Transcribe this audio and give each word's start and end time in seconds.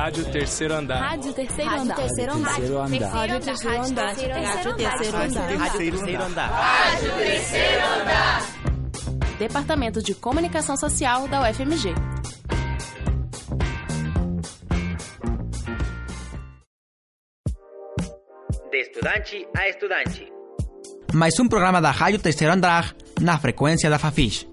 Rádio 0.00 0.24
Terceiro 0.32 0.74
Andar. 0.74 0.98
Rádio 0.98 1.32
Terceiro 1.34 1.70
Andar. 1.70 1.98
Rádio 1.98 2.06
Terceiro 2.06 2.32
Andar. 2.32 2.52
Rádio 3.10 3.40
Terceiro 3.40 3.82
Andar. 3.82 4.06
Rádio 4.06 4.76
Terceiro 4.76 5.16
Andar. 5.18 5.58
Rádio 5.58 5.78
Terceiro 5.78 6.22
Andar. 6.22 6.50
Rádio 6.50 7.12
Terceiro 7.16 7.84
Andar. 8.00 8.42
Departamento 9.38 10.02
de 10.02 10.14
Comunicação 10.14 10.74
Social 10.78 11.28
da 11.28 11.42
UFMG. 11.42 11.92
De 18.70 18.80
estudante 18.80 19.46
a 19.54 19.68
estudante. 19.68 20.32
Mais 21.12 21.38
um 21.38 21.46
programa 21.46 21.82
da 21.82 21.90
Rádio 21.90 22.20
Terceiro 22.20 22.54
Andar 22.54 22.94
na 23.20 23.38
frequência 23.38 23.90
da 23.90 23.98
Fafiche. 23.98 24.49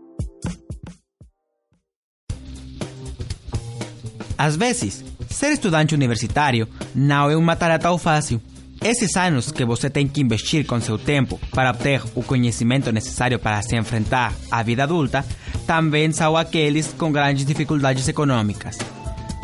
Às 4.38 4.56
vezes, 4.56 5.04
ser 5.30 5.52
estudante 5.52 5.96
universitário 5.96 6.68
não 6.94 7.30
é 7.30 7.36
uma 7.36 7.56
tarefa 7.56 7.98
fácil. 7.98 8.42
Esses 8.84 9.16
anos 9.16 9.52
que 9.52 9.66
você 9.66 9.90
tem 9.90 10.08
que 10.08 10.22
investir 10.22 10.66
com 10.66 10.80
seu 10.80 11.00
tempo 11.00 11.40
para 11.52 11.72
obter 11.72 12.02
o 12.14 12.22
conhecimento 12.22 12.92
necessário 12.92 13.40
para 13.40 13.62
se 13.64 13.76
enfrentar 13.76 14.34
à 14.52 14.62
vida 14.62 14.84
adulta 14.84 15.26
também 15.66 16.12
são 16.12 16.38
aqueles 16.38 16.94
com 16.94 17.12
grandes 17.12 17.46
dificuldades 17.46 18.08
econômicas. 18.08 18.78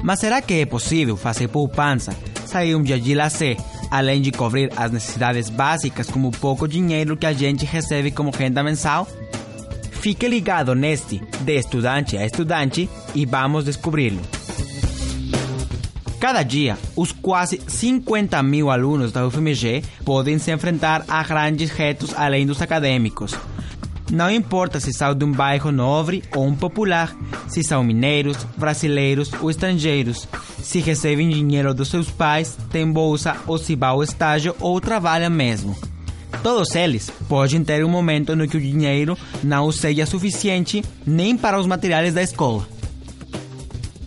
Mas 0.03 0.19
será 0.19 0.41
que 0.41 0.53
é 0.53 0.65
possível 0.65 1.17
fazer 1.17 1.47
poupança, 1.47 2.15
sair 2.45 2.75
um 2.75 2.83
dia 2.83 2.99
de 2.99 3.15
lazer, 3.15 3.57
além 3.89 4.21
de 4.21 4.31
cobrir 4.31 4.71
as 4.75 4.91
necessidades 4.91 5.49
básicas 5.49 6.07
como 6.07 6.27
o 6.27 6.31
pouco 6.31 6.67
dinheiro 6.67 7.17
que 7.17 7.25
a 7.25 7.33
gente 7.33 7.65
recebe 7.65 8.11
como 8.11 8.29
renda 8.29 8.61
mensal? 8.61 9.07
Fique 9.91 10.27
ligado 10.27 10.75
neste 10.75 11.21
de 11.39 11.57
estudante 11.57 12.17
a 12.17 12.25
estudante 12.25 12.89
e 13.15 13.25
vamos 13.25 13.65
descobri-lo. 13.65 14.21
Cada 16.23 16.41
dia, 16.41 16.77
os 16.95 17.11
quase 17.11 17.59
50 17.67 18.41
mil 18.43 18.71
alunos 18.71 19.11
da 19.11 19.27
UFMG 19.27 19.83
podem 20.05 20.39
se 20.39 20.53
enfrentar 20.53 21.03
a 21.05 21.21
grandes 21.21 21.69
retos 21.69 22.13
além 22.15 22.45
dos 22.45 22.61
acadêmicos. 22.61 23.35
Não 24.09 24.31
importa 24.31 24.79
se 24.79 24.93
são 24.93 25.13
de 25.13 25.25
um 25.25 25.33
bairro 25.33 25.69
nobre 25.69 26.23
ou 26.33 26.47
um 26.47 26.55
popular, 26.55 27.13
se 27.49 27.61
são 27.61 27.83
mineiros, 27.83 28.37
brasileiros 28.55 29.33
ou 29.41 29.51
estrangeiros, 29.51 30.25
se 30.61 30.79
recebem 30.79 31.27
dinheiro 31.27 31.73
dos 31.73 31.89
seus 31.89 32.09
pais, 32.09 32.57
têm 32.71 32.89
bolsa 32.89 33.35
ou 33.45 33.57
se 33.57 33.75
vão 33.75 33.89
ao 33.89 34.03
estágio 34.03 34.55
ou 34.61 34.79
trabalham 34.79 35.29
mesmo. 35.29 35.75
Todos 36.41 36.73
eles 36.73 37.09
podem 37.27 37.65
ter 37.65 37.83
um 37.83 37.89
momento 37.89 38.33
no 38.33 38.47
que 38.47 38.55
o 38.55 38.61
dinheiro 38.61 39.17
não 39.43 39.73
seja 39.73 40.05
suficiente 40.05 40.85
nem 41.05 41.35
para 41.35 41.59
os 41.59 41.67
materiais 41.67 42.13
da 42.13 42.23
escola. 42.23 42.72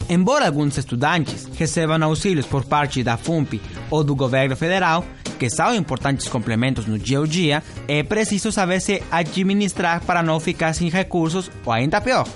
Embora 0.08 0.46
alguns 0.46 0.78
estudantes 0.78 1.48
recebam 1.56 2.02
auxílios 2.04 2.46
por 2.46 2.64
parte 2.64 3.02
da 3.02 3.16
FUMP 3.16 3.60
ou 3.90 4.04
do 4.04 4.14
governo 4.14 4.56
federal, 4.56 5.04
que 5.36 5.50
são 5.50 5.74
importantes 5.74 6.28
complementos 6.28 6.86
no 6.86 6.98
dia 6.98 7.20
a 7.20 7.26
dia, 7.26 7.62
é 7.88 8.02
preciso 8.02 8.52
saber 8.52 8.80
se 8.80 9.02
administrar 9.10 10.00
para 10.04 10.22
não 10.22 10.38
ficar 10.38 10.72
sem 10.74 10.88
recursos 10.88 11.50
ou 11.64 11.72
ainda 11.72 12.00
pior, 12.00 12.26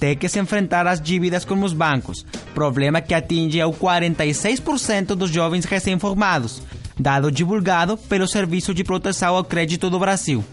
ter 0.00 0.16
que 0.16 0.28
se 0.28 0.40
enfrentar 0.40 0.86
às 0.88 1.00
dívidas 1.00 1.44
com 1.44 1.62
os 1.62 1.72
bancos, 1.72 2.26
problema 2.52 3.00
que 3.00 3.14
atinge 3.14 3.60
ao 3.60 3.72
46% 3.72 5.14
dos 5.14 5.30
jovens 5.30 5.64
recém-formados, 5.64 6.62
dado 6.98 7.30
divulgado 7.30 7.96
pelo 7.96 8.26
Serviço 8.26 8.74
de 8.74 8.82
Proteção 8.82 9.36
ao 9.36 9.44
Crédito 9.44 9.88
do 9.88 10.00
Brasil. 10.00 10.44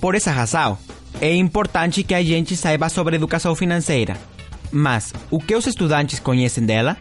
Por 0.00 0.16
essa 0.16 0.32
razão, 0.32 0.76
é 1.20 1.32
importante 1.34 2.02
que 2.02 2.14
a 2.14 2.22
gente 2.22 2.56
saiba 2.56 2.88
sobre 2.88 3.14
educação 3.14 3.54
financeira. 3.54 4.33
Mas 4.74 5.12
o 5.30 5.38
que 5.38 5.54
os 5.54 5.68
estudantes 5.68 6.18
conhecem 6.18 6.66
dela? 6.66 6.96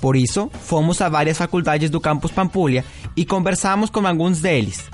Por 0.00 0.16
isso, 0.16 0.50
fomos 0.50 1.00
a 1.00 1.08
várias 1.08 1.38
faculdades 1.38 1.88
do 1.88 2.00
campus 2.00 2.32
Pampulha 2.32 2.84
e 3.16 3.24
conversamos 3.24 3.88
com 3.88 4.04
alguns 4.04 4.40
deles. 4.40 4.90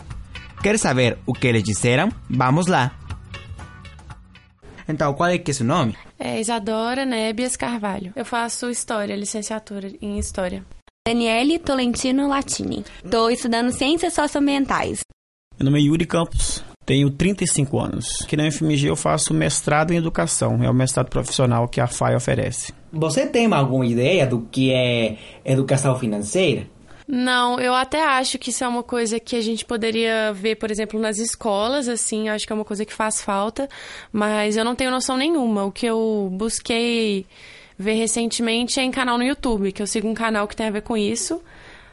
Quer 0.62 0.78
saber 0.78 1.16
o 1.26 1.32
que 1.32 1.46
eles 1.46 1.62
disseram? 1.62 2.10
Vamos 2.28 2.66
lá! 2.66 2.92
Então, 4.86 5.14
qual 5.14 5.30
é 5.30 5.38
que 5.38 5.50
é 5.50 5.54
seu 5.54 5.64
nome? 5.64 5.96
É 6.18 6.38
Isadora 6.38 7.06
Nébias 7.06 7.56
Carvalho. 7.56 8.12
Eu 8.14 8.24
faço 8.24 8.68
História, 8.68 9.16
licenciatura 9.16 9.90
em 10.02 10.18
História. 10.18 10.62
Daniele 11.08 11.58
Tolentino 11.58 12.28
Latini. 12.28 12.84
Estou 13.02 13.30
estudando 13.30 13.72
Ciências 13.72 14.12
Socioambientais. 14.12 15.00
Meu 15.58 15.64
nome 15.64 15.80
é 15.80 15.82
Yuri 15.86 16.06
Campos, 16.06 16.62
tenho 16.90 17.08
35 17.08 17.78
anos. 17.78 18.20
Aqui 18.24 18.36
na 18.36 18.48
UFMG 18.48 18.88
eu 18.88 18.96
faço 18.96 19.32
mestrado 19.32 19.92
em 19.92 19.96
Educação, 19.96 20.60
é 20.60 20.68
o 20.68 20.74
mestrado 20.74 21.08
profissional 21.08 21.68
que 21.68 21.80
a 21.80 21.86
FAI 21.86 22.16
oferece. 22.16 22.74
Você 22.92 23.28
tem 23.28 23.46
alguma 23.52 23.86
ideia 23.86 24.26
do 24.26 24.40
que 24.50 24.72
é 24.72 25.16
educação 25.44 25.96
financeira? 25.96 26.66
Não, 27.06 27.60
eu 27.60 27.74
até 27.74 28.04
acho 28.04 28.40
que 28.40 28.50
isso 28.50 28.64
é 28.64 28.68
uma 28.68 28.82
coisa 28.82 29.20
que 29.20 29.36
a 29.36 29.40
gente 29.40 29.64
poderia 29.64 30.32
ver, 30.32 30.56
por 30.56 30.68
exemplo, 30.68 30.98
nas 30.98 31.18
escolas, 31.18 31.86
assim, 31.86 32.28
acho 32.28 32.44
que 32.44 32.52
é 32.52 32.56
uma 32.56 32.64
coisa 32.64 32.84
que 32.84 32.92
faz 32.92 33.22
falta, 33.22 33.68
mas 34.12 34.56
eu 34.56 34.64
não 34.64 34.74
tenho 34.74 34.90
noção 34.90 35.16
nenhuma. 35.16 35.66
O 35.66 35.70
que 35.70 35.86
eu 35.86 36.28
busquei 36.32 37.24
ver 37.78 37.94
recentemente 37.94 38.80
é 38.80 38.82
em 38.82 38.90
canal 38.90 39.16
no 39.16 39.22
YouTube, 39.22 39.70
que 39.70 39.80
eu 39.80 39.86
sigo 39.86 40.08
um 40.08 40.14
canal 40.14 40.48
que 40.48 40.56
tem 40.56 40.66
a 40.66 40.72
ver 40.72 40.82
com 40.82 40.96
isso, 40.96 41.40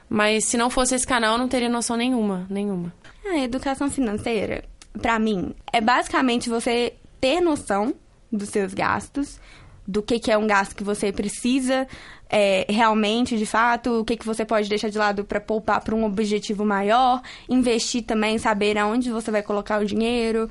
mas 0.09 0.45
se 0.45 0.57
não 0.57 0.71
fosse 0.71 0.95
esse 0.95 1.05
canal, 1.05 1.33
eu 1.33 1.37
não 1.37 1.47
teria 1.47 1.69
noção 1.69 1.95
nenhuma, 1.95 2.47
nenhuma. 2.49 2.91
A 3.29 3.37
educação 3.37 3.91
financeira, 3.91 4.63
para 4.97 5.17
mim, 5.19 5.53
é 5.71 5.81
basicamente 5.81 6.49
você 6.49 6.93
ter 7.19 7.41
noção 7.41 7.93
dos 8.31 8.49
seus 8.49 8.73
gastos, 8.73 9.39
do 9.87 10.01
que, 10.01 10.19
que 10.19 10.31
é 10.31 10.37
um 10.37 10.45
gasto 10.45 10.75
que 10.75 10.83
você 10.83 11.13
precisa 11.13 11.87
é, 12.29 12.65
realmente, 12.69 13.37
de 13.37 13.45
fato, 13.45 14.01
o 14.01 14.05
que, 14.05 14.17
que 14.17 14.25
você 14.25 14.43
pode 14.43 14.67
deixar 14.67 14.89
de 14.89 14.97
lado 14.97 15.23
para 15.23 15.39
poupar 15.39 15.81
para 15.81 15.95
um 15.95 16.03
objetivo 16.03 16.65
maior, 16.65 17.21
investir 17.47 18.03
também, 18.03 18.37
saber 18.37 18.77
aonde 18.77 19.09
você 19.09 19.31
vai 19.31 19.41
colocar 19.41 19.81
o 19.81 19.85
dinheiro. 19.85 20.49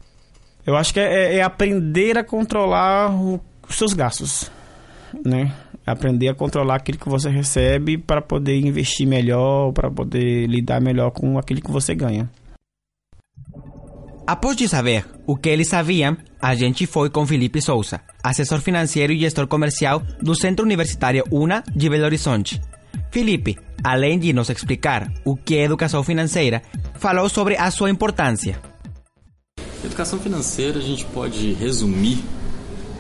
Eu 0.67 0.75
acho 0.75 0.93
que 0.93 1.01
é, 1.01 1.37
é 1.37 1.43
aprender 1.43 2.17
a 2.19 2.25
controlar 2.25 3.15
o, 3.15 3.41
os 3.69 3.77
seus 3.77 3.93
gastos, 3.93 4.51
né? 5.25 5.53
Aprender 5.87 6.29
a 6.29 6.35
controlar 6.35 6.77
aquilo 6.77 6.99
que 6.99 7.09
você 7.09 7.29
recebe 7.29 7.97
para 7.97 8.21
poder 8.21 8.59
investir 8.59 9.07
melhor, 9.07 9.73
para 9.73 9.91
poder 9.91 10.47
lidar 10.47 10.81
melhor 10.81 11.11
com 11.11 11.39
aquilo 11.39 11.61
que 11.61 11.71
você 11.71 11.95
ganha. 11.95 12.29
Após 14.27 14.57
de 14.57 14.69
saber 14.69 15.07
o 15.25 15.37
que 15.37 15.49
eles 15.49 15.69
sabiam, 15.69 16.17
a 16.43 16.53
gente 16.57 16.85
foi 16.85 17.09
com 17.09 17.25
Felipe 17.25 17.63
Souza, 17.63 18.01
assessor 18.25 18.61
financeiro 18.61 19.13
e 19.13 19.21
gestor 19.21 19.47
comercial 19.47 20.03
do 20.21 20.35
Centro 20.35 20.65
Universitário 20.65 21.23
UNA 21.31 21.63
de 21.73 21.89
Belo 21.89 22.07
Horizonte. 22.07 22.61
Felipe, 23.13 23.57
além 23.85 24.19
de 24.19 24.33
nos 24.33 24.51
explicar 24.51 25.13
o 25.25 25.37
que 25.37 25.57
é 25.57 25.63
educação 25.63 26.03
financeira, 26.03 26.61
falou 26.99 27.29
sobre 27.29 27.57
a 27.57 27.71
sua 27.71 27.89
importância. 27.89 28.61
Educação 29.85 30.19
financeira 30.19 30.81
a 30.81 30.83
gente 30.83 31.05
pode 31.05 31.53
resumir 31.53 32.19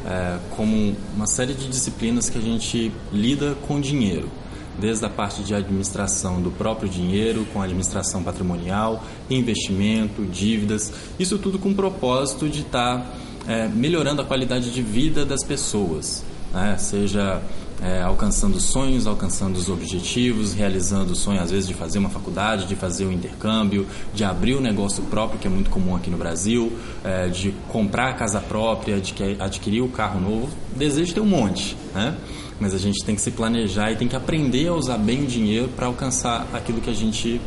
é, 0.06 0.38
como 0.50 0.94
uma 1.16 1.26
série 1.26 1.54
de 1.54 1.66
disciplinas 1.66 2.30
que 2.30 2.38
a 2.38 2.40
gente 2.40 2.92
lida 3.12 3.56
com 3.66 3.80
dinheiro 3.80 4.30
desde 4.78 5.04
a 5.04 5.08
parte 5.08 5.42
de 5.42 5.54
administração 5.54 6.40
do 6.40 6.50
próprio 6.50 6.88
dinheiro, 6.88 7.46
com 7.52 7.62
administração 7.62 8.22
patrimonial, 8.22 9.02
investimento, 9.30 10.24
dívidas, 10.24 10.92
isso 11.18 11.38
tudo 11.38 11.58
com 11.58 11.70
o 11.70 11.74
propósito 11.74 12.48
de 12.48 12.60
estar 12.60 12.98
tá, 12.98 13.06
é, 13.46 13.68
melhorando 13.68 14.22
a 14.22 14.24
qualidade 14.24 14.70
de 14.70 14.82
vida 14.82 15.24
das 15.24 15.42
pessoas, 15.44 16.24
né? 16.52 16.76
seja 16.78 17.42
é, 17.80 18.02
alcançando 18.02 18.58
sonhos, 18.58 19.06
alcançando 19.06 19.56
os 19.56 19.68
objetivos, 19.68 20.54
realizando 20.54 21.12
o 21.12 21.16
sonho 21.16 21.40
às 21.40 21.50
vezes 21.50 21.68
de 21.68 21.74
fazer 21.74 21.98
uma 21.98 22.08
faculdade, 22.08 22.66
de 22.66 22.74
fazer 22.74 23.06
um 23.06 23.12
intercâmbio, 23.12 23.86
de 24.14 24.24
abrir 24.24 24.56
um 24.56 24.60
negócio 24.60 25.02
próprio 25.04 25.38
que 25.38 25.46
é 25.46 25.50
muito 25.50 25.70
comum 25.70 25.94
aqui 25.94 26.10
no 26.10 26.16
Brasil, 26.16 26.72
é, 27.04 27.28
de 27.28 27.54
comprar 27.68 28.10
a 28.10 28.14
casa 28.14 28.40
própria, 28.40 29.00
de 29.00 29.14
adquirir 29.38 29.82
o 29.82 29.88
carro 29.88 30.20
novo, 30.20 30.48
desejo 30.74 31.14
ter 31.14 31.20
um 31.20 31.26
monte, 31.26 31.76
né? 31.94 32.16
Mas 32.60 32.74
a 32.74 32.78
gente 32.78 33.04
tem 33.04 33.14
que 33.14 33.20
se 33.20 33.30
planejar 33.30 33.92
e 33.92 33.96
tem 33.96 34.08
que 34.08 34.16
aprender 34.16 34.68
a 34.68 34.74
usar 34.74 34.98
bem 34.98 35.24
o 35.24 35.26
dinheiro 35.26 35.68
para 35.68 35.86
alcançar 35.86 36.46
aquilo 36.52 36.80
que 36.80 36.90
a 36.90 36.94
gente 36.94 37.40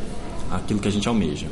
aquilo 0.51 0.79
que 0.79 0.87
a 0.87 0.91
gente 0.91 1.07
almeja. 1.07 1.47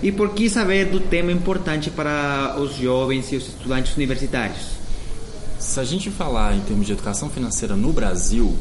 E 0.00 0.12
por 0.12 0.30
que 0.30 0.48
saber 0.48 0.86
do 0.86 1.00
tema 1.00 1.32
importante 1.32 1.90
para 1.90 2.56
os 2.58 2.76
jovens 2.76 3.32
e 3.32 3.36
os 3.36 3.48
estudantes 3.48 3.96
universitários? 3.96 4.78
Se 5.58 5.80
a 5.80 5.84
gente 5.84 6.08
falar 6.08 6.54
em 6.54 6.60
termos 6.60 6.86
de 6.86 6.92
educação 6.92 7.28
financeira 7.28 7.74
no 7.74 7.92
Brasil, 7.92 8.56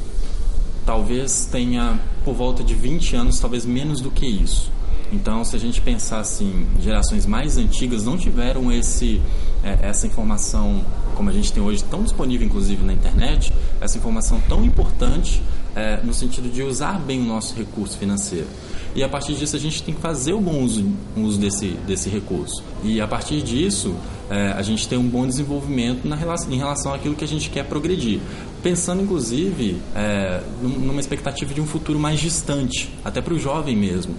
talvez 0.83 1.47
tenha 1.51 1.99
por 2.25 2.33
volta 2.33 2.63
de 2.63 2.73
20 2.73 3.15
anos, 3.15 3.39
talvez 3.39 3.65
menos 3.65 4.01
do 4.01 4.09
que 4.09 4.25
isso. 4.25 4.71
Então, 5.11 5.43
se 5.45 5.55
a 5.55 5.59
gente 5.59 5.79
pensar 5.81 6.19
assim, 6.19 6.65
gerações 6.79 7.25
mais 7.25 7.57
antigas 7.57 8.03
não 8.03 8.17
tiveram 8.17 8.71
esse, 8.71 9.21
é, 9.63 9.87
essa 9.87 10.05
informação 10.05 10.85
como 11.15 11.29
a 11.29 11.33
gente 11.33 11.51
tem 11.51 11.63
hoje 11.63 11.83
tão 11.83 12.03
disponível, 12.03 12.45
inclusive 12.45 12.85
na 12.85 12.93
internet, 12.93 13.51
essa 13.81 13.97
informação 13.97 14.39
tão 14.47 14.63
importante 14.63 15.41
é, 15.77 15.99
no 16.03 16.11
sentido 16.11 16.49
de 16.49 16.63
usar 16.63 16.99
bem 16.99 17.21
o 17.21 17.23
nosso 17.23 17.55
recurso 17.55 17.95
financeiro. 17.99 18.47
E 18.95 19.03
a 19.03 19.07
partir 19.07 19.35
disso 19.35 19.55
a 19.55 19.59
gente 19.59 19.83
tem 19.83 19.93
que 19.93 20.01
fazer 20.01 20.33
o 20.33 20.41
bom 20.41 20.63
uso, 20.63 20.83
uso 21.15 21.39
desse, 21.39 21.67
desse 21.85 22.09
recurso. 22.09 22.63
E 22.83 22.99
a 22.99 23.07
partir 23.07 23.43
disso 23.43 23.95
é, 24.27 24.53
a 24.53 24.61
gente 24.63 24.87
tem 24.87 24.97
um 24.97 25.07
bom 25.07 25.27
desenvolvimento 25.27 26.07
na 26.07 26.15
relação, 26.15 26.51
em 26.51 26.57
relação 26.57 26.93
àquilo 26.95 27.13
que 27.13 27.23
a 27.23 27.27
gente 27.27 27.51
quer 27.51 27.63
progredir. 27.63 28.19
pensando 28.63 29.03
inclusive 29.03 29.77
é, 29.95 30.41
numa 30.63 30.99
expectativa 30.99 31.53
de 31.53 31.61
um 31.61 31.67
futuro 31.67 31.99
mais 31.99 32.19
distante, 32.19 32.89
até 33.05 33.21
para 33.21 33.35
o 33.35 33.39
jovem 33.39 33.75
mesmo. 33.75 34.15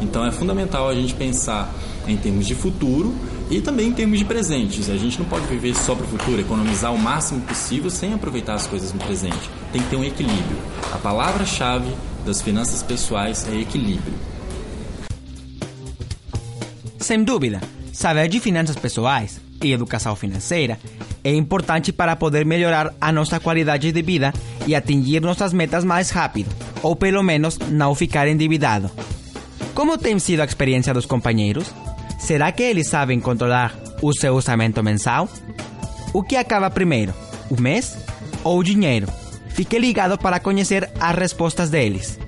Então 0.00 0.24
é 0.24 0.32
fundamental 0.32 0.88
a 0.88 0.94
gente 0.94 1.12
pensar 1.12 1.70
em 2.08 2.16
termos 2.16 2.46
de 2.46 2.54
futuro 2.54 3.14
e 3.50 3.60
também 3.60 3.88
em 3.88 3.92
termos 3.92 4.18
de 4.18 4.24
presentes. 4.24 4.88
A 4.88 4.96
gente 4.96 5.18
não 5.18 5.26
pode 5.26 5.46
viver 5.48 5.74
só 5.74 5.94
para 5.94 6.06
o 6.06 6.08
futuro, 6.08 6.40
economizar 6.40 6.94
o 6.94 6.98
máximo 6.98 7.42
possível 7.42 7.90
sem 7.90 8.14
aproveitar 8.14 8.54
as 8.54 8.66
coisas 8.66 8.90
no 8.90 8.98
presente. 9.00 9.50
Tem 9.74 9.82
que 9.82 9.90
ter 9.90 9.96
um 9.96 10.04
equilíbrio. 10.04 10.56
A 10.92 10.98
palavra-chave 10.98 11.92
das 12.24 12.40
finanças 12.40 12.80
pessoais 12.80 13.44
é 13.48 13.56
equilíbrio. 13.56 14.14
Sem 17.00 17.24
dúvida, 17.24 17.60
saber 17.92 18.28
de 18.28 18.38
finanças 18.38 18.76
pessoais 18.76 19.40
e 19.60 19.72
educação 19.72 20.14
financeira 20.14 20.78
é 21.24 21.34
importante 21.34 21.92
para 21.92 22.14
poder 22.14 22.46
melhorar 22.46 22.94
a 23.00 23.10
nossa 23.10 23.40
qualidade 23.40 23.90
de 23.90 24.00
vida 24.00 24.32
e 24.64 24.76
atingir 24.76 25.20
nossas 25.20 25.52
metas 25.52 25.82
mais 25.82 26.08
rápido, 26.10 26.54
ou 26.80 26.94
pelo 26.94 27.20
menos 27.24 27.58
não 27.58 27.96
ficar 27.96 28.28
endividado. 28.28 28.88
Como 29.74 29.98
tem 29.98 30.20
sido 30.20 30.42
a 30.42 30.44
experiência 30.44 30.94
dos 30.94 31.04
companheiros? 31.04 31.74
Será 32.20 32.52
que 32.52 32.62
eles 32.62 32.86
sabem 32.86 33.18
controlar 33.18 33.74
o 34.00 34.12
seu 34.12 34.36
orçamento 34.36 34.80
mensal? 34.84 35.28
O 36.12 36.22
que 36.22 36.36
acaba 36.36 36.70
primeiro, 36.70 37.12
o 37.50 37.60
mês 37.60 37.98
ou 38.44 38.60
o 38.60 38.62
dinheiro? 38.62 39.08
Fique 39.54 39.78
ligado 39.78 40.18
para 40.18 40.40
conhecer 40.40 40.90
as 41.00 41.14
respostas 41.16 41.70
deles. 41.70 42.18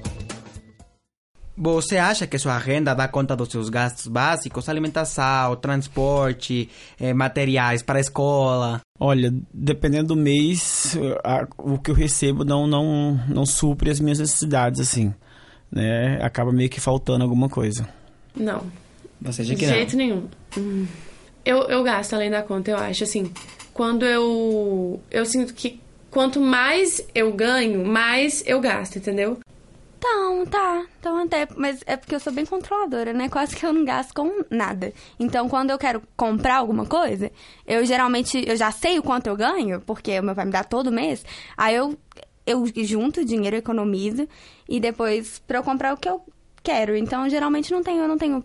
Você 1.59 1.97
acha 1.97 2.25
que 2.25 2.39
sua 2.39 2.57
renda 2.57 2.95
dá 2.95 3.09
conta 3.09 3.35
dos 3.35 3.49
seus 3.49 3.69
gastos 3.69 4.07
básicos? 4.07 4.69
Alimentação, 4.69 5.57
transporte, 5.57 6.69
eh, 7.01 7.13
materiais 7.13 7.83
para 7.83 7.99
a 7.99 8.01
escola? 8.01 8.81
Olha, 9.01 9.35
dependendo 9.53 10.15
do 10.15 10.17
mês, 10.17 10.97
a, 11.25 11.49
o 11.59 11.79
que 11.79 11.91
eu 11.91 11.95
recebo 11.95 12.45
não, 12.45 12.67
não, 12.67 13.21
não 13.29 13.45
supre 13.45 13.91
as 13.91 13.99
minhas 13.99 14.21
necessidades, 14.21 14.81
assim. 14.81 15.13
Né? 15.73 16.19
Acaba 16.23 16.53
meio 16.53 16.71
que 16.71 16.81
faltando 16.81 17.25
alguma 17.25 17.49
coisa. 17.49 17.89
Não. 18.37 18.63
Você 19.21 19.43
acha 19.43 19.51
De 19.51 19.57
que 19.57 19.67
não? 19.67 19.73
jeito 19.75 19.97
nenhum. 19.97 20.29
Hum. 20.57 20.87
Eu, 21.45 21.63
eu 21.65 21.83
gasto 21.83 22.15
além 22.15 22.31
da 22.31 22.43
conta, 22.43 22.71
eu 22.71 22.77
acho. 22.77 23.03
Assim, 23.03 23.33
quando 23.73 24.05
eu. 24.05 25.01
Eu 25.11 25.25
sinto 25.25 25.55
que 25.55 25.81
quanto 26.17 26.41
mais 26.41 27.07
eu 27.15 27.31
ganho, 27.31 27.85
mais 27.85 28.43
eu 28.47 28.59
gasto, 28.59 28.97
entendeu? 28.97 29.39
Então, 29.99 30.47
tá. 30.47 30.87
Então 30.99 31.23
até. 31.23 31.47
Mas 31.55 31.81
é 31.85 31.95
porque 31.95 32.15
eu 32.15 32.21
sou 32.21 32.33
bem 32.33 32.47
controladora, 32.47 33.13
né? 33.13 33.29
Quase 33.29 33.55
que 33.55 33.67
eu 33.67 33.71
não 33.71 33.85
gasto 33.85 34.15
com 34.15 34.43
nada. 34.49 34.95
Então, 35.21 35.47
quando 35.47 35.73
eu 35.73 35.79
quero 35.79 36.03
comprar 36.17 36.57
alguma 36.57 36.87
coisa, 36.87 37.31
eu 37.67 37.85
geralmente. 37.85 38.43
Eu 38.49 38.57
já 38.57 38.71
sei 38.71 38.99
o 38.99 39.03
quanto 39.03 39.27
eu 39.27 39.37
ganho, 39.37 39.83
porque 39.83 40.19
o 40.19 40.23
meu 40.23 40.35
pai 40.35 40.47
me 40.47 40.53
dá 40.53 40.65
todo 40.65 40.91
mês. 40.91 41.23
Aí 41.55 41.75
eu. 41.75 41.99
Eu 42.47 42.65
junto 42.77 43.21
o 43.21 43.25
dinheiro, 43.25 43.57
economizo. 43.57 44.27
E 44.67 44.81
depois, 44.81 45.39
pra 45.47 45.59
eu 45.59 45.63
comprar 45.63 45.93
o 45.93 45.99
que 45.99 46.09
eu 46.09 46.25
quero. 46.63 46.97
Então, 46.97 47.29
geralmente 47.29 47.71
não 47.71 47.83
tenho, 47.83 48.05
eu 48.05 48.09
não 48.09 48.17
tenho 48.17 48.43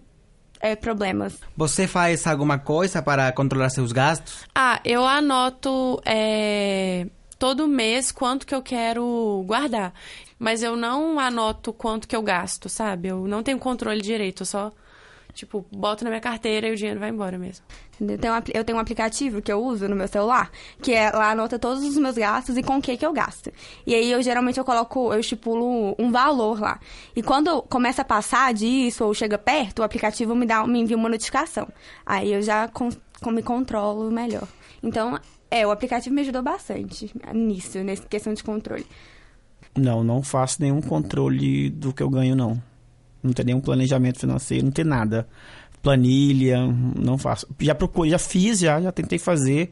é, 0.60 0.76
problemas. 0.76 1.40
Você 1.56 1.88
faz 1.88 2.28
alguma 2.28 2.60
coisa 2.60 3.02
para 3.02 3.32
controlar 3.32 3.70
seus 3.70 3.94
gastos? 3.94 4.46
Ah, 4.54 4.82
eu 4.84 5.06
anoto 5.06 6.02
é, 6.04 7.06
todo 7.42 7.68
mês 7.68 8.12
quanto 8.12 8.46
que 8.46 8.54
eu 8.54 8.62
quero 8.62 9.44
guardar. 9.48 9.92
Mas 10.38 10.62
eu 10.62 10.76
não 10.76 11.20
anoto 11.20 11.74
quanto 11.74 12.08
que 12.08 12.16
eu 12.16 12.22
gasto, 12.22 12.70
sabe? 12.70 13.08
Eu 13.08 13.28
não 13.28 13.42
tenho 13.42 13.58
controle 13.58 14.00
direito, 14.00 14.44
eu 14.44 14.46
só, 14.46 14.72
tipo, 15.34 15.66
boto 15.72 16.04
na 16.04 16.12
minha 16.12 16.22
carteira 16.22 16.68
e 16.68 16.72
o 16.72 16.76
dinheiro 16.76 17.00
vai 17.00 17.10
embora 17.10 17.40
mesmo. 17.40 17.66
Apli- 18.36 18.54
eu 18.56 18.64
tenho 18.64 18.78
um 18.78 18.82
aplicativo 18.82 19.42
que 19.42 19.52
eu 19.52 19.60
uso 19.64 19.88
no 19.88 19.96
meu 19.96 20.08
celular, 20.08 20.52
que 20.84 20.94
é 20.94 21.10
lá 21.10 21.32
anota 21.32 21.58
todos 21.58 21.84
os 21.84 21.98
meus 21.98 22.16
gastos 22.16 22.58
e 22.58 22.62
com 22.64 22.78
o 22.78 22.82
que 22.82 22.96
que 22.96 23.06
eu 23.06 23.12
gasto. 23.12 23.52
E 23.88 23.96
aí 23.96 24.12
eu 24.12 24.22
geralmente 24.22 24.60
eu 24.60 24.66
coloco, 24.66 25.12
eu 25.12 25.20
estipulo 25.20 25.96
um 25.98 26.12
valor 26.12 26.60
lá. 26.62 26.80
E 27.16 27.24
quando 27.24 27.62
começa 27.64 28.04
a 28.04 28.06
passar 28.06 28.54
disso 28.54 29.04
ou 29.04 29.14
chega 29.16 29.38
perto, 29.40 29.80
o 29.80 29.84
aplicativo 29.84 30.36
me 30.36 30.46
dá, 30.46 30.66
me 30.68 30.80
envia 30.80 30.96
uma 30.98 31.10
notificação. 31.10 31.68
Aí 32.06 32.32
eu 32.34 32.42
já 32.44 32.68
con- 32.68 32.90
com- 33.20 33.32
me 33.32 33.42
controlo 33.42 34.12
melhor. 34.12 34.48
Então, 34.84 35.20
é, 35.52 35.68
o 35.68 35.72
aplicativo 35.72 36.16
me 36.16 36.22
ajudou 36.22 36.42
bastante 36.42 37.12
nisso, 37.34 37.84
nessa 37.84 38.04
questão 38.08 38.34
de 38.34 38.42
controle. 38.42 38.86
Não, 39.78 40.02
não 40.02 40.24
faço 40.24 40.62
nenhum 40.62 40.82
controle 40.82 41.70
do 41.70 41.94
que 41.94 42.02
eu 42.02 42.10
ganho, 42.10 42.36
não. 42.36 42.62
Não 43.22 43.34
tem 43.34 43.46
nenhum 43.46 43.60
planejamento 43.60 44.20
financeiro, 44.20 44.66
não 44.66 44.72
tem 44.72 44.86
nada. 44.86 45.28
Planilha, 45.82 46.66
não 46.98 47.18
faço. 47.18 47.48
Já 47.60 47.76
procurei, 47.76 48.12
já 48.12 48.18
fiz, 48.18 48.60
já, 48.60 48.80
já 48.80 48.92
tentei 48.94 49.20
fazer. 49.20 49.72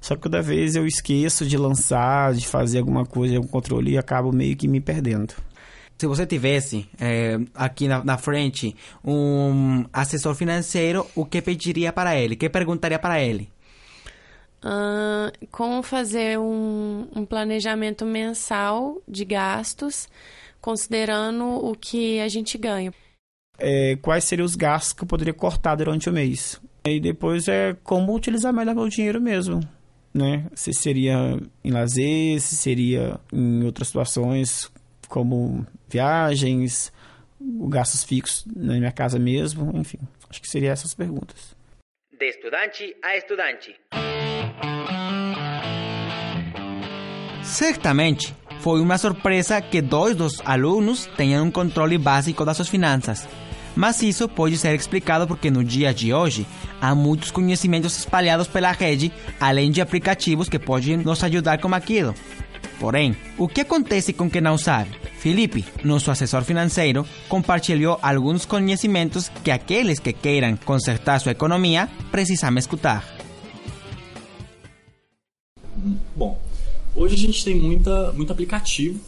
Só 0.00 0.14
que 0.14 0.22
toda 0.22 0.40
vez 0.40 0.76
eu 0.76 0.86
esqueço 0.86 1.44
de 1.44 1.56
lançar, 1.56 2.32
de 2.32 2.46
fazer 2.46 2.78
alguma 2.78 3.04
coisa, 3.04 3.36
algum 3.36 3.48
controle 3.48 3.92
e 3.92 3.98
acabo 3.98 4.32
meio 4.32 4.56
que 4.56 4.68
me 4.68 4.80
perdendo. 4.80 5.34
Se 5.98 6.06
você 6.06 6.24
tivesse 6.24 6.88
eh, 7.00 7.40
aqui 7.52 7.88
na, 7.88 8.04
na 8.04 8.16
frente 8.16 8.76
um 9.04 9.84
assessor 9.92 10.36
financeiro, 10.36 11.04
o 11.16 11.24
que 11.24 11.42
pediria 11.42 11.92
para 11.92 12.16
ele? 12.16 12.34
O 12.34 12.36
que 12.36 12.48
perguntaria 12.48 13.00
para 13.00 13.20
ele? 13.20 13.50
Ah, 14.62 15.32
como 15.50 15.82
fazer 15.82 16.38
um, 16.38 17.06
um 17.14 17.24
planejamento 17.24 18.04
mensal 18.04 19.00
de 19.06 19.24
gastos, 19.24 20.08
considerando 20.60 21.44
o 21.44 21.74
que 21.76 22.20
a 22.20 22.28
gente 22.28 22.58
ganha. 22.58 22.92
É, 23.58 23.96
quais 23.96 24.24
seriam 24.24 24.46
os 24.46 24.56
gastos 24.56 24.92
que 24.92 25.02
eu 25.02 25.08
poderia 25.08 25.34
cortar 25.34 25.74
durante 25.76 26.08
o 26.08 26.12
mês? 26.12 26.60
E 26.86 27.00
depois 27.00 27.48
é 27.48 27.76
como 27.82 28.14
utilizar 28.14 28.52
melhor 28.52 28.74
meu 28.74 28.88
dinheiro 28.88 29.20
mesmo. 29.20 29.60
Né? 30.14 30.46
Se 30.54 30.72
seria 30.72 31.38
em 31.62 31.70
lazer, 31.70 32.40
se 32.40 32.56
seria 32.56 33.20
em 33.32 33.64
outras 33.64 33.88
situações 33.88 34.70
como 35.08 35.66
viagens, 35.88 36.92
gastos 37.40 38.04
fixos 38.04 38.44
na 38.54 38.74
minha 38.74 38.92
casa 38.92 39.18
mesmo, 39.18 39.76
enfim. 39.76 39.98
Acho 40.28 40.40
que 40.40 40.48
seriam 40.48 40.72
essas 40.72 40.94
perguntas. 40.94 41.56
De 42.18 42.28
estudante 42.28 42.96
a 43.02 43.16
estudante. 43.16 43.74
Certamente, 47.48 48.34
foi 48.60 48.78
uma 48.78 48.98
surpresa 48.98 49.60
que 49.60 49.80
dois 49.80 50.14
dos 50.14 50.42
alunos 50.44 51.08
tenham 51.16 51.46
um 51.46 51.50
controle 51.50 51.96
básico 51.96 52.44
das 52.44 52.56
suas 52.56 52.68
finanças. 52.68 53.26
Mas 53.74 54.02
isso 54.02 54.28
pode 54.28 54.58
ser 54.58 54.74
explicado 54.74 55.26
porque 55.26 55.50
no 55.50 55.64
dia 55.64 55.94
de 55.94 56.12
hoje 56.12 56.46
há 56.80 56.94
muitos 56.94 57.30
conhecimentos 57.30 57.96
espalhados 57.96 58.46
pela 58.46 58.70
rede, 58.72 59.10
além 59.40 59.70
de 59.70 59.80
aplicativos 59.80 60.48
que 60.48 60.58
podem 60.58 60.98
nos 60.98 61.24
ajudar 61.24 61.58
com 61.58 61.74
aquilo. 61.74 62.14
Porém, 62.78 63.16
o 63.38 63.48
que 63.48 63.62
acontece 63.62 64.12
com 64.12 64.28
quem 64.28 64.42
não 64.42 64.58
sabe? 64.58 64.90
Felipe, 65.18 65.64
nosso 65.82 66.10
assessor 66.10 66.44
financeiro, 66.44 67.06
compartilhou 67.28 67.98
alguns 68.02 68.44
conhecimentos 68.44 69.30
que 69.42 69.50
aqueles 69.50 69.98
que 69.98 70.12
queiram 70.12 70.54
consertar 70.56 71.18
sua 71.18 71.32
economia 71.32 71.88
precisam 72.12 72.56
escutar. 72.58 73.17
Hoje 77.08 77.14
a 77.14 77.26
gente 77.26 77.44
tem 77.44 77.54
muita, 77.54 78.12
muito 78.12 78.30
aplicativo 78.30 79.00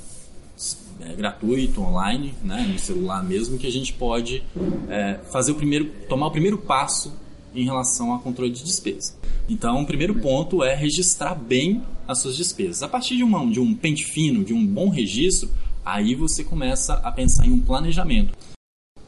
é, 1.01 1.15
gratuito, 1.15 1.83
online, 1.83 2.35
né, 2.43 2.67
no 2.73 2.79
celular 2.79 3.23
mesmo, 3.23 3.59
que 3.59 3.67
a 3.67 3.71
gente 3.71 3.93
pode 3.93 4.43
é, 4.89 5.19
fazer 5.31 5.53
o 5.53 5.55
primeiro, 5.55 5.87
tomar 6.09 6.27
o 6.27 6.31
primeiro 6.31 6.59
passo 6.59 7.13
em 7.55 7.65
relação 7.65 8.13
ao 8.13 8.21
controle 8.21 8.51
de 8.51 8.63
despesa. 8.63 9.15
Então, 9.49 9.83
o 9.83 9.87
primeiro 9.87 10.15
ponto 10.15 10.63
é 10.63 10.75
registrar 10.75 11.35
bem 11.35 11.83
as 12.07 12.19
suas 12.19 12.37
despesas. 12.37 12.83
A 12.83 12.89
partir 12.89 13.17
de, 13.17 13.25
uma, 13.25 13.45
de 13.51 13.61
um 13.61 13.75
pente 13.75 14.05
fino, 14.05 14.45
de 14.45 14.55
um 14.55 14.65
bom 14.65 14.89
registro, 14.89 15.51
aí 15.85 16.15
você 16.15 16.45
começa 16.45 16.95
a 16.95 17.11
pensar 17.11 17.47
em 17.47 17.53
um 17.53 17.61
planejamento. 17.61 18.33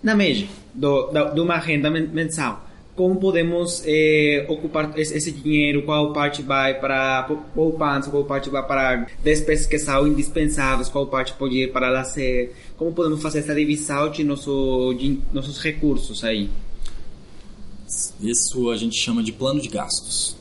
Na 0.02 0.14
média 0.14 0.48
do, 0.74 1.12
de 1.32 1.40
uma 1.40 1.58
renda 1.58 1.90
men- 1.90 2.08
mensal, 2.08 2.68
como 2.94 3.16
podemos 3.16 3.82
eh, 3.86 4.44
ocupar 4.48 4.92
esse, 4.98 5.32
dinheiro? 5.32 5.82
Qual 5.82 6.12
parte 6.12 6.42
vai 6.42 6.78
para 6.78 7.22
pou- 7.24 7.42
poupança? 7.54 8.10
Qual 8.10 8.24
parte 8.24 8.50
vai 8.50 8.66
para 8.66 9.06
despesas 9.24 9.66
que 9.66 9.78
são 9.78 10.06
indispensáveis? 10.06 10.88
Qual 10.88 11.06
parte 11.06 11.32
pode 11.32 11.56
ir 11.56 11.72
para 11.72 11.88
lazer? 11.90 12.52
Como 12.76 12.92
podemos 12.92 13.22
fazer 13.22 13.38
essa 13.40 13.54
divisão 13.54 14.10
de, 14.10 14.22
nosso, 14.24 14.94
de 14.98 15.20
nossos 15.32 15.58
recursos 15.62 16.22
aí? 16.22 16.50
Isso 18.20 18.70
a 18.70 18.76
gente 18.76 18.96
chama 18.96 19.22
de 19.22 19.32
plano 19.32 19.60
de 19.60 19.68
gastos. 19.68 20.36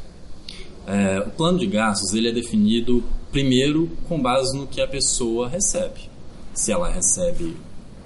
É, 0.87 1.19
o 1.19 1.31
plano 1.31 1.59
de 1.59 1.67
gastos 1.67 2.13
ele 2.13 2.27
é 2.29 2.31
definido 2.31 3.03
primeiro 3.31 3.89
com 4.07 4.21
base 4.21 4.57
no 4.57 4.67
que 4.67 4.81
a 4.81 4.87
pessoa 4.87 5.47
recebe. 5.47 6.09
Se 6.53 6.71
ela 6.71 6.89
recebe 6.89 7.55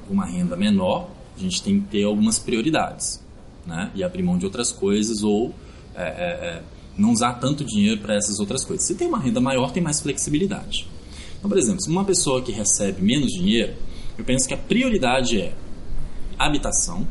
uma 0.09 0.25
renda 0.25 0.55
menor, 0.55 1.09
a 1.35 1.39
gente 1.39 1.63
tem 1.63 1.79
que 1.81 1.87
ter 1.87 2.03
algumas 2.03 2.37
prioridades, 2.37 3.21
né? 3.65 3.91
E 3.95 4.03
abrir 4.03 4.23
mão 4.23 4.37
de 4.37 4.45
outras 4.45 4.71
coisas 4.71 5.23
ou 5.23 5.53
é, 5.95 6.03
é, 6.03 6.05
é, 6.05 6.63
não 6.97 7.11
usar 7.11 7.33
tanto 7.33 7.63
dinheiro 7.63 8.01
para 8.01 8.15
essas 8.15 8.39
outras 8.39 8.63
coisas. 8.63 8.85
Se 8.85 8.95
tem 8.95 9.07
uma 9.07 9.19
renda 9.19 9.39
maior, 9.41 9.71
tem 9.71 9.81
mais 9.81 10.01
flexibilidade. 10.01 10.87
Então, 11.37 11.49
por 11.49 11.57
exemplo, 11.57 11.81
se 11.81 11.89
uma 11.89 12.03
pessoa 12.03 12.41
que 12.41 12.51
recebe 12.51 13.01
menos 13.01 13.31
dinheiro, 13.31 13.73
eu 14.17 14.23
penso 14.23 14.47
que 14.47 14.53
a 14.53 14.57
prioridade 14.57 15.39
é 15.39 15.53
habitação, 16.37 17.07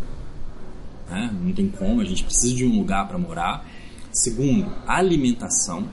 né? 1.09 1.31
não 1.43 1.53
tem 1.53 1.69
como, 1.69 2.01
a 2.01 2.05
gente 2.05 2.25
precisa 2.25 2.55
de 2.55 2.65
um 2.65 2.79
lugar 2.79 3.07
para 3.09 3.19
morar. 3.19 3.69
Segundo, 4.13 4.73
alimentação. 4.87 5.89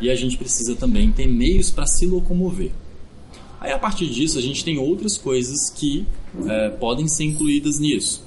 e 0.00 0.08
a 0.08 0.14
gente 0.14 0.36
precisa 0.36 0.74
também 0.76 1.12
ter 1.12 1.26
meios 1.26 1.70
para 1.70 1.86
se 1.86 2.06
locomover. 2.06 2.72
Aí 3.60 3.72
a 3.72 3.78
partir 3.78 4.06
disso 4.08 4.38
a 4.38 4.40
gente 4.40 4.64
tem 4.64 4.78
outras 4.78 5.18
coisas 5.18 5.68
que 5.70 6.06
é, 6.48 6.70
podem 6.70 7.06
ser 7.06 7.24
incluídas 7.24 7.78
nisso, 7.78 8.24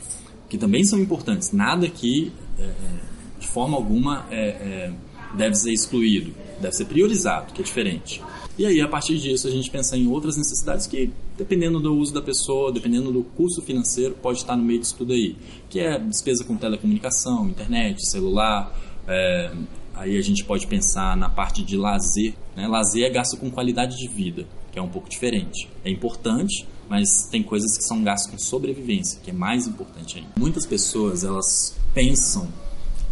que 0.49 0.57
também 0.57 0.83
são 0.83 0.99
importantes. 0.99 1.51
Nada 1.51 1.87
que 1.87 2.31
é, 2.59 2.63
é 2.63 3.13
de 3.39 3.47
forma 3.47 3.75
alguma 3.75 4.25
é, 4.31 4.49
é, 4.49 4.93
deve 5.35 5.55
ser 5.55 5.73
excluído, 5.73 6.33
deve 6.61 6.75
ser 6.75 6.85
priorizado, 6.85 7.53
que 7.53 7.61
é 7.61 7.65
diferente. 7.65 8.21
E 8.57 8.67
aí, 8.67 8.79
a 8.81 8.87
partir 8.87 9.17
disso, 9.17 9.47
a 9.47 9.51
gente 9.51 9.69
pensa 9.71 9.97
em 9.97 10.07
outras 10.07 10.37
necessidades 10.37 10.85
que, 10.85 11.11
dependendo 11.35 11.79
do 11.79 11.95
uso 11.95 12.13
da 12.13 12.21
pessoa, 12.21 12.71
dependendo 12.71 13.11
do 13.11 13.23
custo 13.23 13.63
financeiro, 13.63 14.13
pode 14.21 14.39
estar 14.39 14.55
no 14.55 14.63
meio 14.63 14.79
disso 14.79 14.95
tudo 14.95 15.11
aí. 15.11 15.35
Que 15.69 15.79
é 15.79 15.97
despesa 15.97 16.43
com 16.43 16.55
telecomunicação, 16.55 17.49
internet, 17.49 18.07
celular. 18.07 18.77
É, 19.07 19.51
aí 19.95 20.17
a 20.17 20.21
gente 20.21 20.45
pode 20.45 20.67
pensar 20.67 21.17
na 21.17 21.29
parte 21.29 21.63
de 21.63 21.75
lazer. 21.75 22.35
Né? 22.55 22.67
Lazer 22.67 23.05
é 23.05 23.09
gasto 23.09 23.37
com 23.37 23.49
qualidade 23.49 23.97
de 23.97 24.07
vida, 24.07 24.45
que 24.71 24.77
é 24.77 24.81
um 24.81 24.89
pouco 24.89 25.09
diferente. 25.09 25.67
É 25.83 25.89
importante, 25.89 26.67
mas 26.89 27.27
tem 27.29 27.41
coisas 27.41 27.77
que 27.77 27.83
são 27.83 28.03
gastos 28.03 28.31
com 28.31 28.37
sobrevivência, 28.37 29.19
que 29.23 29.31
é 29.31 29.33
mais 29.33 29.67
importante 29.67 30.17
ainda. 30.17 30.31
Muitas 30.37 30.65
pessoas, 30.65 31.23
elas 31.23 31.75
pensam 31.93 32.47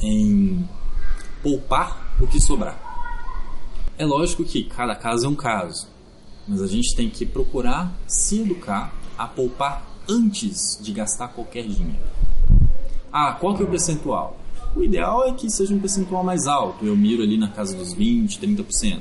em 0.02 0.68
poupar 1.42 2.16
o 2.20 2.28
que 2.28 2.40
sobrar. 2.40 2.80
É 3.98 4.06
lógico 4.06 4.44
que 4.44 4.64
cada 4.64 4.96
caso 4.96 5.26
é 5.26 5.30
um 5.30 5.36
caso, 5.36 5.88
mas 6.48 6.62
a 6.62 6.68
gente 6.68 6.96
tem 6.96 7.10
que 7.10 7.26
procurar 7.26 7.94
se 8.08 8.42
educar 8.42 8.94
a 9.18 9.28
poupar 9.28 9.86
antes 10.10 10.80
de 10.82 10.92
gastar 10.92 11.30
qualquer 11.30 11.68
dinheiro. 11.68 12.12
Ah, 13.12 13.34
qual 13.34 13.56
que 13.56 13.62
é 13.62 13.66
o 13.66 13.70
percentual? 13.70 14.38
O 14.76 14.82
ideal 14.82 15.28
é 15.28 15.34
que 15.34 15.50
seja 15.50 15.74
um 15.74 15.80
percentual 15.80 16.24
mais 16.24 16.48
alto, 16.48 16.86
eu 16.86 16.96
miro 16.96 17.22
ali 17.22 17.38
na 17.38 17.50
casa 17.50 17.76
dos 17.76 17.94
20, 17.94 18.40
30%. 18.40 19.00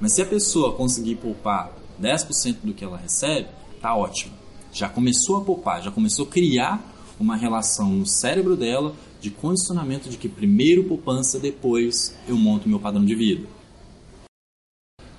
Mas 0.00 0.12
se 0.12 0.22
a 0.22 0.26
pessoa 0.26 0.74
conseguir 0.74 1.16
poupar 1.16 1.72
10% 2.00 2.56
do 2.64 2.74
que 2.74 2.84
ela 2.84 2.98
recebe, 2.98 3.48
tá 3.84 3.94
ótimo. 3.94 4.32
Já 4.72 4.88
começou 4.88 5.36
a 5.36 5.44
poupar, 5.44 5.82
já 5.82 5.90
começou 5.90 6.24
a 6.24 6.30
criar 6.30 6.82
uma 7.20 7.36
relação 7.36 7.90
no 7.90 8.06
cérebro 8.06 8.56
dela 8.56 8.96
de 9.20 9.30
condicionamento 9.30 10.08
de 10.08 10.16
que 10.16 10.26
primeiro 10.26 10.84
poupança, 10.84 11.38
depois 11.38 12.16
eu 12.26 12.34
monto 12.34 12.66
meu 12.66 12.80
padrão 12.80 13.04
de 13.04 13.14
vida. 13.14 13.46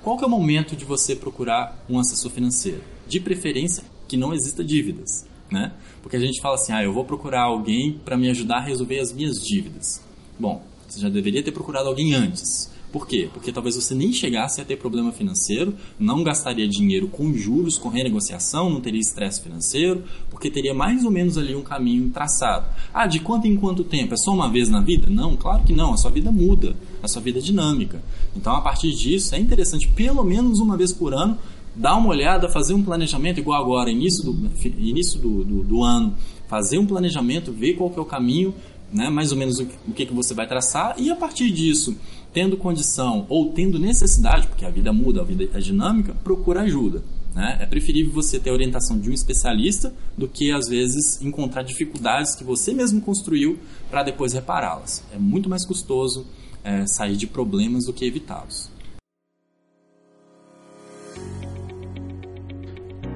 Qual 0.01 0.19
é 0.19 0.25
o 0.25 0.29
momento 0.29 0.75
de 0.75 0.83
você 0.83 1.15
procurar 1.15 1.85
um 1.87 1.99
assessor 1.99 2.31
financeiro? 2.31 2.81
De 3.07 3.19
preferência 3.19 3.83
que 4.07 4.17
não 4.17 4.33
exista 4.33 4.63
dívidas, 4.63 5.27
né? 5.51 5.71
Porque 6.01 6.17
a 6.17 6.19
gente 6.19 6.41
fala 6.41 6.55
assim, 6.55 6.73
ah, 6.73 6.83
eu 6.83 6.91
vou 6.91 7.05
procurar 7.05 7.43
alguém 7.43 7.99
para 8.03 8.17
me 8.17 8.31
ajudar 8.31 8.57
a 8.57 8.65
resolver 8.65 8.99
as 8.99 9.13
minhas 9.13 9.35
dívidas. 9.35 10.01
Bom, 10.39 10.63
você 10.87 10.99
já 10.99 11.09
deveria 11.09 11.43
ter 11.43 11.51
procurado 11.51 11.87
alguém 11.87 12.15
antes. 12.15 12.71
Por 12.95 13.05
quê? 13.05 13.27
Porque 13.33 13.51
talvez 13.51 13.75
você 13.75 13.93
nem 13.93 14.13
chegasse 14.13 14.61
a 14.61 14.63
ter 14.63 14.77
problema 14.77 15.11
financeiro, 15.11 15.75
não 15.99 16.23
gastaria 16.23 16.65
dinheiro 16.65 17.09
com 17.09 17.33
juros, 17.33 17.77
com 17.77 17.89
renegociação, 17.89 18.69
não 18.69 18.79
teria 18.79 19.01
estresse 19.01 19.41
financeiro, 19.41 20.05
porque 20.29 20.49
teria 20.49 20.73
mais 20.73 21.03
ou 21.03 21.11
menos 21.11 21.37
ali 21.37 21.53
um 21.53 21.61
caminho 21.61 22.09
traçado. 22.11 22.67
Ah, 22.93 23.05
de 23.05 23.19
quanto 23.19 23.47
em 23.47 23.57
quanto 23.57 23.83
tempo? 23.83 24.13
É 24.13 24.15
só 24.15 24.31
uma 24.31 24.49
vez 24.49 24.69
na 24.69 24.79
vida? 24.79 25.09
Não, 25.09 25.35
claro 25.35 25.63
que 25.63 25.73
não. 25.73 25.91
A 25.91 25.97
sua 25.97 26.09
vida 26.09 26.31
muda, 26.31 26.73
a 27.03 27.07
sua 27.09 27.21
vida 27.21 27.39
é 27.39 27.41
dinâmica. 27.41 28.01
Então, 28.33 28.55
a 28.55 28.61
partir 28.61 28.91
disso, 28.91 29.35
é 29.35 29.39
interessante, 29.39 29.89
pelo 29.89 30.23
menos 30.23 30.61
uma 30.61 30.77
vez 30.77 30.93
por 30.93 31.13
ano, 31.13 31.37
dar 31.75 31.97
uma 31.97 32.07
olhada, 32.07 32.47
fazer 32.47 32.73
um 32.73 32.81
planejamento, 32.81 33.41
igual 33.41 33.61
agora, 33.61 33.91
início 33.91 34.23
do, 34.23 34.49
início 34.79 35.19
do, 35.19 35.43
do, 35.43 35.63
do 35.63 35.83
ano, 35.83 36.15
fazer 36.47 36.77
um 36.77 36.85
planejamento, 36.85 37.51
ver 37.51 37.73
qual 37.73 37.89
que 37.89 37.99
é 37.99 38.01
o 38.01 38.05
caminho, 38.05 38.55
né, 38.89 39.09
mais 39.09 39.33
ou 39.33 39.37
menos 39.37 39.59
o, 39.59 39.67
o 39.85 39.91
que, 39.91 40.05
que 40.05 40.13
você 40.13 40.33
vai 40.33 40.47
traçar, 40.47 40.95
e 40.97 41.11
a 41.11 41.15
partir 41.17 41.51
disso 41.51 41.97
tendo 42.35 42.57
condição 42.57 43.25
ou 43.29 43.53
tendo 43.53 43.79
necessidade, 43.79 44.47
porque 44.47 44.65
a 44.65 44.69
vida 44.69 44.91
muda, 44.91 45.21
a 45.21 45.23
vida 45.23 45.47
é 45.53 45.59
dinâmica, 45.61 46.13
procura 46.21 46.63
ajuda. 46.63 47.01
Né? 47.33 47.59
É 47.61 47.65
preferível 47.65 48.11
você 48.11 48.37
ter 48.37 48.49
a 48.49 48.53
orientação 48.53 48.99
de 48.99 49.09
um 49.09 49.13
especialista 49.13 49.93
do 50.17 50.27
que, 50.27 50.51
às 50.51 50.67
vezes, 50.67 51.21
encontrar 51.21 51.63
dificuldades 51.63 52.35
que 52.35 52.43
você 52.43 52.73
mesmo 52.73 52.99
construiu 52.99 53.57
para 53.89 54.03
depois 54.03 54.33
repará-las. 54.33 55.01
É 55.13 55.17
muito 55.17 55.49
mais 55.49 55.65
custoso 55.65 56.27
é, 56.61 56.85
sair 56.85 57.15
de 57.15 57.25
problemas 57.25 57.85
do 57.85 57.93
que 57.93 58.05
evitá-los. 58.05 58.69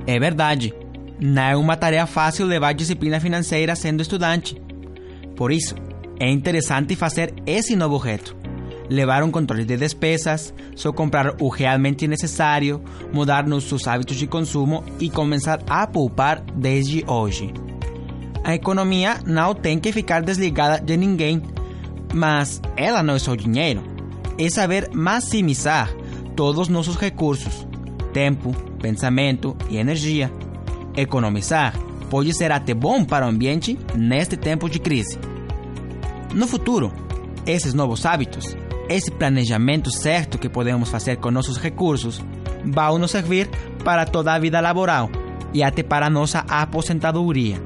É 0.07 0.17
verdade. 0.17 0.73
Não 1.19 1.41
é 1.41 1.57
uma 1.57 1.75
tarefa 1.75 2.07
fácil 2.07 2.45
levar 2.45 2.71
disciplina 2.71 3.19
financeira 3.19 3.75
sendo 3.75 4.01
estudante. 4.01 4.55
Por 5.35 5.51
isso, 5.51 5.75
é 6.17 6.31
interessante 6.31 6.95
fazer 6.95 7.33
esse 7.45 7.75
novo 7.75 7.97
reto 7.97 8.38
levar 8.89 9.23
um 9.23 9.31
controle 9.31 9.63
de 9.63 9.77
despesas, 9.77 10.53
só 10.75 10.91
comprar 10.91 11.35
o 11.39 11.47
realmente 11.47 12.07
necessário, 12.07 12.81
mudar 13.13 13.47
nossos 13.47 13.87
hábitos 13.87 14.17
de 14.17 14.27
consumo 14.27 14.83
e 14.99 15.09
começar 15.09 15.61
a 15.69 15.85
poupar 15.85 16.41
desde 16.55 17.03
hoje. 17.07 17.53
A 18.43 18.55
economia 18.55 19.19
não 19.25 19.53
tem 19.53 19.79
que 19.79 19.91
ficar 19.91 20.23
desligada 20.23 20.79
de 20.83 20.97
ninguém, 20.97 21.41
mas 22.13 22.61
ela 22.75 23.03
não 23.03 23.15
é 23.15 23.19
só 23.19 23.35
dinheiro, 23.35 23.83
é 24.37 24.49
saber 24.49 24.89
maximizar 24.91 25.93
todos 26.35 26.67
nossos 26.67 26.95
recursos, 26.95 27.67
tempo, 28.11 28.53
pensamento 28.81 29.55
e 29.69 29.77
energia. 29.77 30.31
Economizar 30.95 31.77
pode 32.09 32.35
ser 32.35 32.51
até 32.51 32.73
bom 32.73 33.05
para 33.05 33.25
o 33.25 33.29
ambiente 33.29 33.77
neste 33.95 34.35
tempo 34.35 34.67
de 34.67 34.79
crise. 34.79 35.19
No 36.33 36.47
futuro, 36.47 36.91
esses 37.45 37.73
novos 37.73 38.05
hábitos 38.05 38.55
esse 38.89 39.11
planejamento 39.11 39.91
certo 39.91 40.39
que 40.39 40.49
podemos 40.49 40.89
fazer 40.89 41.17
com 41.17 41.29
nossos 41.29 41.57
recursos 41.57 42.19
vai 42.65 42.97
nos 42.97 43.11
servir 43.11 43.47
para 43.83 44.03
toda 44.03 44.33
a 44.33 44.39
vida 44.39 44.59
laboral 44.59 45.09
e 45.53 45.61
até 45.63 45.83
para 45.83 46.09
nossa 46.09 46.39
aposentadoria. 46.49 47.61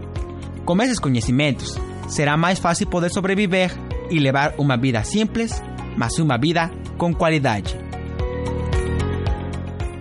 Com 0.66 0.82
esses 0.82 1.00
conhecimentos, 1.00 1.80
será 2.08 2.36
mais 2.36 2.60
fácil 2.60 2.88
poder 2.88 3.10
sobreviver 3.10 3.72
e 4.10 4.20
levar 4.20 4.54
uma 4.58 4.78
vida 4.78 5.04
simples, 5.04 5.64
mas 5.98 6.20
uma 6.20 6.38
vida 6.38 6.70
com 6.98 7.14
qualidade. 7.14 7.78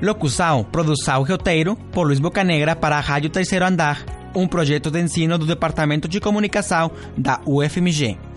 Locução, 0.02 0.64
produção 0.64 1.22
e 1.22 1.30
roteiro 1.30 1.76
por 1.92 2.06
Luiz 2.06 2.18
Bocanegra 2.18 2.74
para 2.74 2.96
a 2.96 3.00
Rádio 3.00 3.30
Terceiro 3.30 3.64
Andar, 3.64 4.04
um 4.34 4.48
projeto 4.48 4.90
de 4.90 5.00
ensino 5.00 5.38
do 5.38 5.46
Departamento 5.46 6.08
de 6.08 6.20
Comunicação 6.20 6.90
da 7.16 7.40
UFMG. 7.46 8.31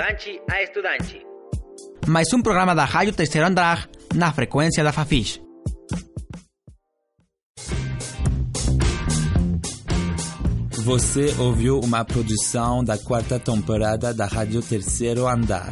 Estudante 0.00 0.40
a 0.50 0.62
estudante. 0.62 1.26
Mais 2.06 2.32
um 2.32 2.40
programa 2.40 2.74
da 2.74 2.86
Rádio 2.86 3.12
Terceiro 3.12 3.46
Andar 3.46 3.86
na 4.14 4.32
frequência 4.32 4.82
da 4.82 4.92
Fafish. 4.92 5.38
Você 10.70 11.34
ouviu 11.38 11.78
uma 11.80 12.02
produção 12.02 12.82
da 12.82 12.96
quarta 12.96 13.38
temporada 13.38 14.14
da 14.14 14.24
Rádio 14.24 14.62
Terceiro 14.62 15.28
Andar. 15.28 15.70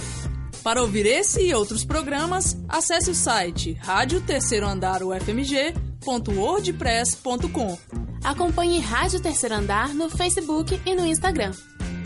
Para 0.62 0.82
ouvir 0.82 1.06
esse 1.06 1.48
e 1.48 1.54
outros 1.54 1.86
programas, 1.86 2.54
acesse 2.68 3.10
o 3.10 3.14
site 3.14 3.72
rádio 3.80 4.20
terceiro 4.20 4.66
andar 4.66 5.02
ufmg.wordpress.com. 5.02 7.78
Acompanhe 8.22 8.78
Rádio 8.80 9.20
Terceiro 9.20 9.54
Andar 9.54 9.94
no 9.94 10.10
Facebook 10.10 10.78
e 10.84 10.94
no 10.94 11.06
Instagram. 11.06 11.52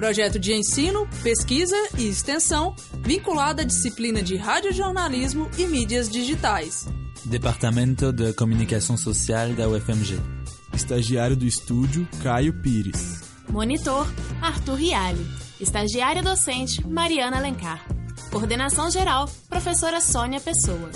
Projeto 0.03 0.37
de 0.37 0.53
ensino, 0.53 1.09
pesquisa 1.23 1.77
e 1.97 2.09
extensão 2.09 2.75
vinculado 3.03 3.61
à 3.61 3.65
disciplina 3.65 4.21
de 4.21 4.35
radiojornalismo 4.35 5.49
e 5.57 5.65
mídias 5.65 6.11
digitais. 6.11 6.89
Departamento 7.25 8.13
de 8.13 8.33
Comunicação 8.33 8.97
Social 8.97 9.51
da 9.51 9.69
UFMG. 9.69 10.19
Estagiário 10.75 11.37
do 11.37 11.47
estúdio, 11.47 12.09
Caio 12.21 12.53
Pires. 12.53 13.21
Monitor, 13.49 14.13
Arthur 14.41 14.75
Rialli. 14.75 15.25
Estagiária 15.61 16.21
docente, 16.21 16.85
Mariana 16.85 17.37
Alencar. 17.37 17.87
Coordenação 18.33 18.91
geral, 18.91 19.31
professora 19.49 20.01
Sônia 20.01 20.41
Pessoa. 20.41 20.91